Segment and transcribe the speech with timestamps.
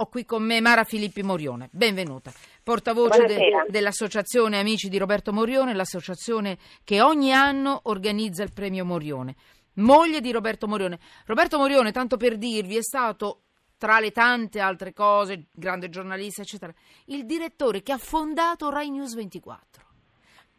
[0.00, 5.74] Ho qui con me Mara Filippi Morione, benvenuta, portavoce de- dell'Associazione Amici di Roberto Morione,
[5.74, 9.36] l'associazione che ogni anno organizza il premio Morione.
[9.74, 10.98] Moglie di Roberto Morione.
[11.26, 13.42] Roberto Morione, tanto per dirvi, è stato
[13.76, 16.72] tra le tante altre cose, grande giornalista, eccetera,
[17.06, 19.84] il direttore che ha fondato Rai News 24.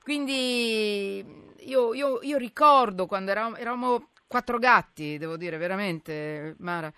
[0.00, 1.24] Quindi
[1.58, 6.92] io, io, io ricordo quando eravamo, eravamo quattro gatti, devo dire, veramente, Mara.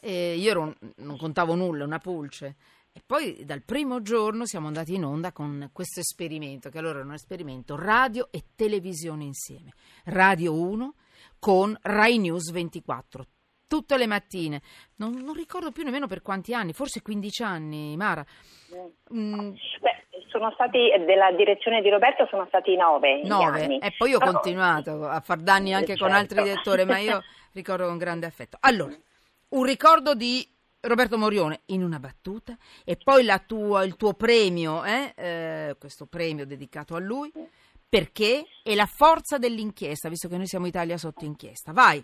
[0.00, 2.56] E io ero, non contavo nulla, una pulce.
[2.92, 7.06] E poi dal primo giorno siamo andati in onda con questo esperimento, che allora era
[7.06, 9.72] un esperimento radio e televisione insieme.
[10.06, 10.94] Radio 1
[11.38, 13.24] con Rai News 24,
[13.68, 14.60] tutte le mattine.
[14.96, 18.24] Non, non ricordo più nemmeno per quanti anni, forse 15 anni, Mara.
[19.14, 19.50] Mm.
[19.80, 23.22] Beh, sono stati della direzione di Roberto sono stati nove.
[23.22, 26.06] Nove, e poi ho continuato a far danni anche certo.
[26.06, 27.22] con altri direttori, ma io
[27.52, 28.56] ricordo con grande affetto.
[28.60, 28.96] Allora
[29.50, 30.46] un ricordo di
[30.82, 35.12] Roberto Morione in una battuta e poi tua, il tuo premio, eh?
[35.16, 37.30] Eh, questo premio dedicato a lui,
[37.88, 41.72] perché è la forza dell'inchiesta, visto che noi siamo Italia sotto inchiesta.
[41.72, 42.02] Vai.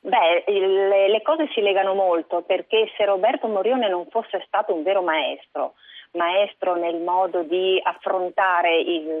[0.00, 4.84] Beh, le, le cose si legano molto perché se Roberto Morione non fosse stato un
[4.84, 5.74] vero maestro,
[6.16, 9.20] maestro nel modo di affrontare il,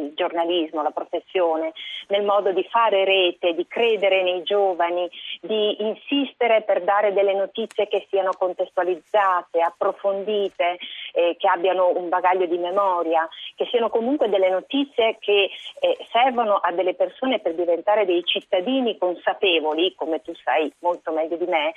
[0.00, 1.72] il, giornalismo, la professione,
[2.08, 5.08] nel modo di fare rete, di credere nei giovani,
[5.40, 10.78] di insistere per dare delle notizie che siano contestualizzate, approfondite,
[11.12, 16.56] eh, che abbiano un bagaglio di memoria, che siano comunque delle notizie che eh, servono
[16.56, 21.72] a delle persone per diventare dei cittadini consapevoli, come tu sai molto meglio di me.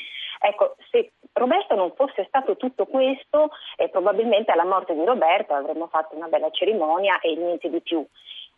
[0.46, 5.88] Ecco, se Roberto non fosse stato tutto questo, eh, probabilmente alla morte di Roberto avremmo
[5.88, 8.06] fatto una bella cerimonia e niente di più.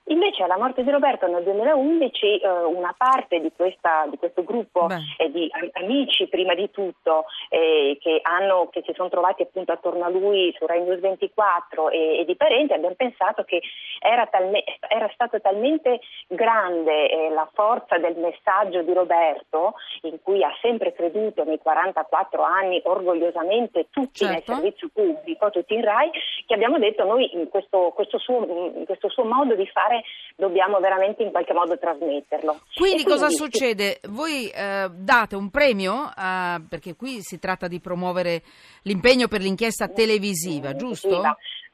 [0.08, 4.88] Invece alla morte di Roberto nel 2011 eh, una parte di, questa, di questo gruppo
[5.17, 10.06] eh, di amici prima di tutto eh, che, hanno, che, si sono trovati appunto attorno
[10.06, 13.61] a lui su Rai News 24 e, e di parenti abbiamo pensato che
[14.00, 20.43] era, talme, era stato talmente grande eh, la forza del messaggio di Roberto in cui
[20.43, 24.33] ha sempre creduto nei 44 anni orgogliosamente tutti certo.
[24.33, 26.11] nel servizio pubblico, tutti in Rai,
[26.45, 28.45] che abbiamo detto noi in questo, questo, suo,
[28.76, 29.93] in questo suo modo di fare
[30.36, 32.60] dobbiamo veramente in qualche modo trasmetterlo.
[32.76, 34.00] Quindi, quindi cosa succede?
[34.10, 38.42] Voi eh, date un premio, eh, perché qui si tratta di promuovere
[38.84, 41.22] l'impegno per l'inchiesta televisiva, giusto?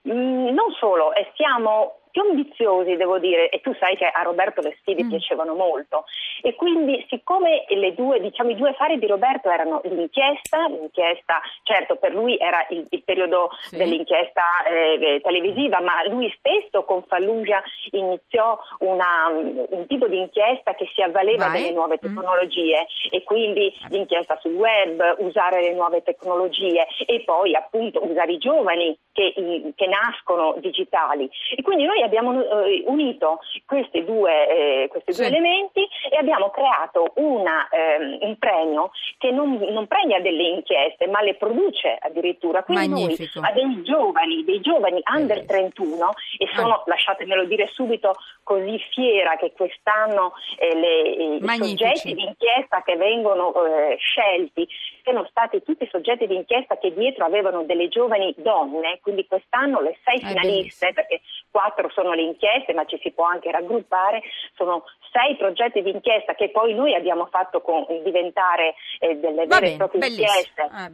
[0.07, 4.61] Mm, non solo, eh, stiamo più ambiziosi, devo dire, e tu sai che a Roberto
[4.61, 5.09] le sfide mm.
[5.09, 6.05] piacevano molto.
[6.41, 12.13] E quindi, siccome due, diciamo, i due fari di Roberto erano l'inchiesta, l'inchiesta, certo per
[12.13, 13.77] lui era il, il periodo sì.
[13.77, 20.89] dell'inchiesta eh, televisiva, ma lui stesso con Fallujah iniziò una, un tipo di inchiesta che
[20.93, 21.61] si avvaleva Vai.
[21.61, 22.07] delle nuove mm.
[22.07, 23.09] tecnologie mm.
[23.11, 28.97] e quindi l'inchiesta sul web, usare le nuove tecnologie e poi appunto usare i giovani
[29.11, 29.33] che,
[29.75, 31.29] che nascono digitali.
[31.55, 35.29] E quindi noi abbiamo eh, unito questi due, eh, questi due sì.
[35.29, 41.21] elementi e abbiamo creato una, ehm, un premio che non, non, premia delle inchieste ma
[41.21, 42.63] le produce addirittura.
[42.63, 43.39] Quindi Magnifico.
[43.39, 46.83] noi a dei giovani, dei giovani under 31 e sono, ah.
[46.85, 51.01] lasciatemelo dire subito, così fiera che quest'anno eh, le,
[51.37, 54.67] i soggetti di inchiesta che vengono eh, scelti
[55.03, 59.97] siano stati tutti soggetti di inchiesta che dietro avevano delle giovani donne, quindi quest'anno le
[60.03, 64.21] sei finaliste, perché quattro sono le inchieste, ma ci si può anche raggruppare,
[64.55, 69.73] sono sei progetti di inchiesta che poi noi abbiamo fatto con, diventare eh, delle vere
[69.73, 70.61] e proprie inchieste.
[70.71, 70.89] Ah,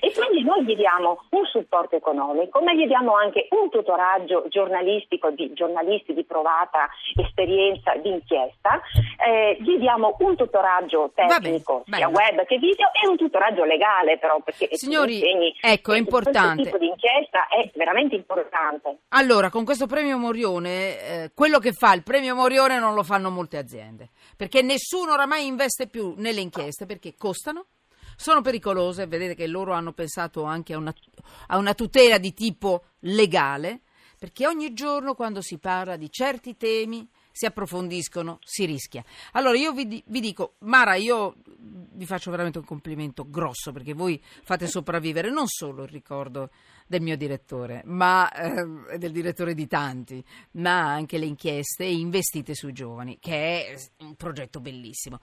[0.00, 5.30] e quindi noi gli diamo un supporto economico, ma gli diamo anche un tutoraggio giornalistico
[5.30, 8.80] di giornalisti di provata esperienza di inchiesta,
[9.26, 14.40] eh, gli diamo un tutoraggio tecnico sia web che video e un tutoraggio legale però
[14.40, 16.62] perché Signori, insegni, ecco, è importante.
[16.62, 18.98] questo tipo di inchiesta è veramente importante.
[19.10, 23.30] Allora, con questo premio Morione, eh, quello che fa il premio Morione non lo fanno
[23.30, 27.66] molte aziende, perché nessuno oramai investe più nelle inchieste perché costano,
[28.16, 30.92] sono pericolose, vedete che loro hanno pensato anche a una,
[31.46, 33.82] a una tutela di tipo legale,
[34.18, 39.04] perché ogni giorno quando si parla di certi temi si approfondiscono, si rischia.
[39.32, 41.36] Allora io vi, vi, dico, Mara, io
[42.02, 46.50] vi faccio veramente un complimento grosso perché voi fate sopravvivere non solo il ricordo
[46.84, 50.22] del mio direttore, ma eh, del direttore di tanti,
[50.52, 55.20] ma anche le inchieste investite sui giovani, che è un progetto bellissimo.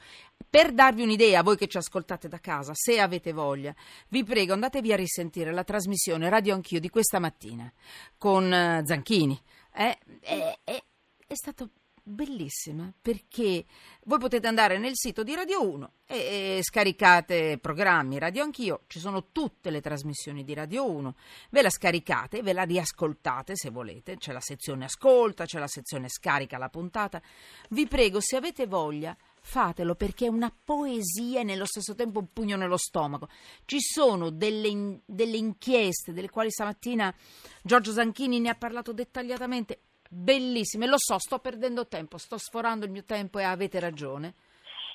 [0.50, 3.76] Per darvi un'idea, voi che ci ascoltate da casa, se avete voglia,
[4.08, 7.70] vi prego andatevi a risentire la trasmissione Radio Anch'io di questa mattina
[8.18, 9.38] con uh, Zanchini.
[9.70, 10.84] È, è, è,
[11.28, 11.72] è stato
[12.09, 13.65] bellissima perché
[14.06, 16.17] voi potete andare nel sito di Radio 1 e,
[16.57, 21.15] e scaricate programmi Radio Anch'io, ci sono tutte le trasmissioni di Radio 1,
[21.51, 26.09] ve la scaricate, ve la riascoltate se volete, c'è la sezione ascolta, c'è la sezione
[26.09, 27.21] scarica la puntata.
[27.69, 32.33] Vi prego, se avete voglia, fatelo perché è una poesia e nello stesso tempo un
[32.33, 33.29] pugno nello stomaco.
[33.65, 37.13] Ci sono delle, delle inchieste delle quali stamattina
[37.61, 40.88] Giorgio Zanchini ne ha parlato dettagliatamente bellissime.
[40.88, 44.33] Lo so, sto perdendo tempo, sto sforando il mio tempo e avete ragione.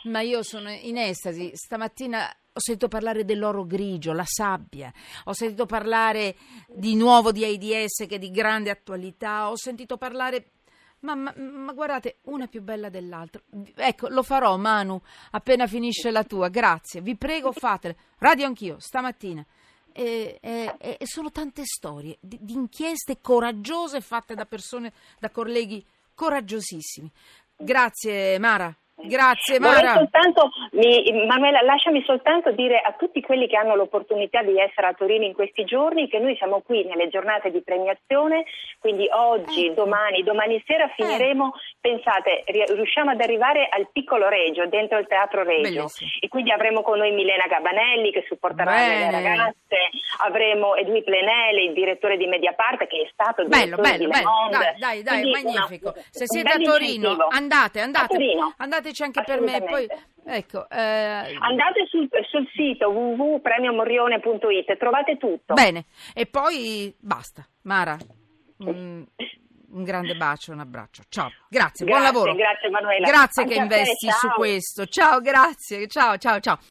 [0.05, 1.52] Ma io sono in estasi.
[1.55, 4.93] Stamattina ho sentito parlare dell'oro grigio, la sabbia.
[5.25, 6.37] Ho sentito parlare
[6.69, 9.49] di nuovo di AIDS che è di grande attualità.
[9.49, 10.50] Ho sentito parlare.
[11.00, 13.40] Ma, ma, ma guardate, una più bella dell'altra.
[13.76, 15.00] Ecco, lo farò, Manu,
[15.31, 16.49] appena finisce la tua.
[16.49, 17.00] Grazie.
[17.00, 17.96] Vi prego, fatele.
[18.19, 19.44] Radio anch'io, stamattina
[19.96, 25.85] e, e, e sono tante storie di, di, inchieste coraggiose fatte da persone, da colleghi
[26.14, 27.11] coraggiosissimi.
[27.56, 28.76] Grazie Mara.
[29.06, 29.95] Grazie Mara.
[29.95, 34.95] Soltanto, mi, Manuela, lasciami soltanto dire a tutti quelli che hanno l'opportunità di essere a
[34.95, 38.45] Torino in questi giorni che noi siamo qui nelle giornate di premiazione,
[38.79, 39.85] quindi oggi, ecco.
[39.85, 41.77] domani, domani sera finiremo, eh.
[41.81, 46.11] pensate, riusciamo ad arrivare al piccolo Regio, dentro il Teatro Regio Bellissimo.
[46.21, 49.11] e quindi avremo con noi Milena Gabanelli che supporterà Bene.
[49.11, 49.79] le ragazze,
[50.25, 54.29] avremo Edui Plenele, il direttore di Mediapart che è stato il bello, bello, bello.
[54.50, 55.93] Dai, dai, dai, quindi, magnifico.
[55.95, 58.05] No, Se siete a Torino, andate, andate.
[58.05, 58.55] A Torino
[58.94, 59.62] mandateci anche per me.
[59.62, 59.87] Poi,
[60.25, 61.37] ecco, eh...
[61.41, 65.55] Andate sul, sul sito www.premiomorrione.it, trovate tutto.
[65.55, 67.44] Bene, e poi basta.
[67.62, 67.96] Mara.
[68.62, 69.02] Mm,
[69.73, 71.02] un grande bacio, un abbraccio.
[71.08, 72.35] Ciao, grazie, grazie buon lavoro.
[72.35, 73.08] Grazie Manuela.
[73.08, 74.87] Grazie anche che investi su questo.
[74.87, 75.87] Ciao, grazie.
[75.88, 76.58] Ciao, ciao, ciao.